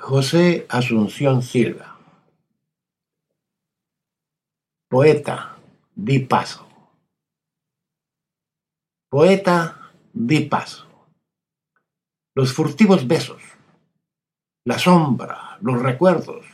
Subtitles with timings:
[0.00, 1.98] José Asunción Silva.
[4.88, 5.58] Poeta,
[5.94, 6.66] di paso.
[9.10, 10.86] Poeta, di paso.
[12.34, 13.42] Los furtivos besos,
[14.64, 16.46] la sombra, los recuerdos.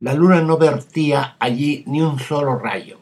[0.00, 2.98] La luna no vertía allí ni un solo rayo.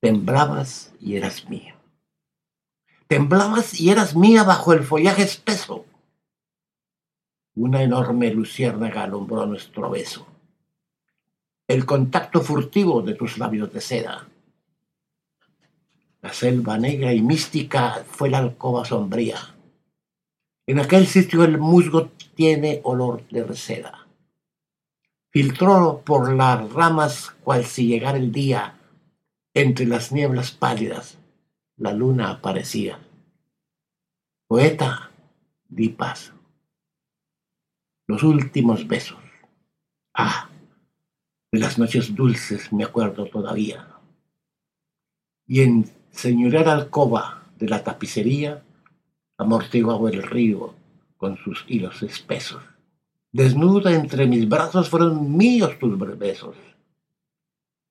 [0.00, 1.74] Temblabas y eras mía.
[3.08, 5.86] Temblabas y eras mía bajo el follaje espeso
[7.58, 10.26] una enorme luciérnaga alumbró nuestro beso.
[11.66, 14.28] El contacto furtivo de tus labios de seda.
[16.22, 19.38] La selva negra y mística fue la alcoba sombría.
[20.66, 24.06] En aquel sitio el musgo tiene olor de reseda.
[25.30, 28.74] Filtró por las ramas cual si llegara el día.
[29.52, 31.18] Entre las nieblas pálidas
[31.76, 33.00] la luna aparecía.
[34.46, 35.10] Poeta,
[35.68, 36.32] di paz
[38.08, 39.18] los últimos besos.
[40.14, 40.48] Ah,
[41.52, 43.86] de las noches dulces me acuerdo todavía.
[45.46, 48.62] Y en señorear alcoba de la tapicería,
[49.36, 50.74] amortiguaba el río
[51.18, 52.62] con sus hilos espesos.
[53.30, 56.56] Desnuda entre mis brazos fueron míos tus besos.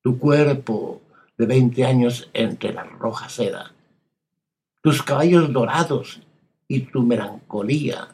[0.01, 1.01] Tu cuerpo
[1.37, 3.71] de veinte años entre la roja seda,
[4.81, 6.21] tus caballos dorados
[6.67, 8.07] y tu melancolía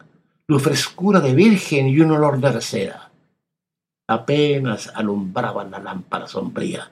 [0.48, 3.12] tu frescura de virgen y un olor de seda.
[4.08, 6.92] Apenas alumbraban la lámpara sombría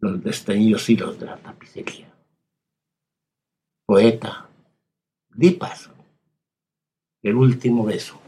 [0.00, 2.10] los desteñidos hilos de la tapicería.
[3.86, 4.48] Poeta,
[5.28, 5.90] di paso,
[7.22, 8.19] el último beso.